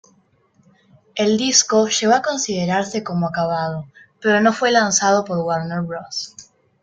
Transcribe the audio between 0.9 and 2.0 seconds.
El disco